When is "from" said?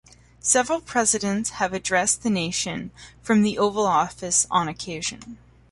3.21-3.43